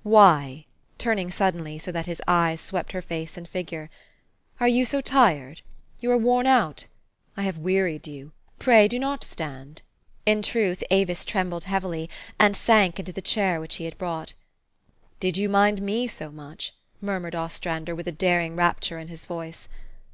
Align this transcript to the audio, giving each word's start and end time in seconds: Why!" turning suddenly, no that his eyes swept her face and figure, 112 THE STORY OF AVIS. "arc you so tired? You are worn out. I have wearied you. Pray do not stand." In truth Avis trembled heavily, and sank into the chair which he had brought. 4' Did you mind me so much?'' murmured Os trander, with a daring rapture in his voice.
Why!" 0.18 0.66
turning 0.98 1.30
suddenly, 1.30 1.80
no 1.86 1.90
that 1.90 2.04
his 2.04 2.20
eyes 2.28 2.60
swept 2.60 2.92
her 2.92 3.00
face 3.00 3.38
and 3.38 3.48
figure, 3.48 3.88
112 4.58 4.84
THE 4.84 4.86
STORY 4.86 5.00
OF 5.00 5.02
AVIS. 5.02 5.38
"arc 5.40 5.40
you 5.40 5.40
so 5.40 5.40
tired? 5.40 5.62
You 6.00 6.10
are 6.10 6.18
worn 6.22 6.46
out. 6.46 6.84
I 7.34 7.44
have 7.44 7.56
wearied 7.56 8.06
you. 8.06 8.32
Pray 8.58 8.88
do 8.88 8.98
not 8.98 9.24
stand." 9.24 9.80
In 10.26 10.42
truth 10.42 10.84
Avis 10.90 11.24
trembled 11.24 11.64
heavily, 11.64 12.10
and 12.38 12.54
sank 12.54 12.98
into 12.98 13.14
the 13.14 13.22
chair 13.22 13.58
which 13.58 13.76
he 13.76 13.86
had 13.86 13.96
brought. 13.96 14.34
4' 14.86 14.92
Did 15.20 15.38
you 15.38 15.48
mind 15.48 15.80
me 15.80 16.06
so 16.06 16.30
much?'' 16.30 16.74
murmured 17.00 17.34
Os 17.34 17.58
trander, 17.58 17.96
with 17.96 18.06
a 18.06 18.12
daring 18.12 18.54
rapture 18.54 18.98
in 18.98 19.08
his 19.08 19.24
voice. 19.24 19.66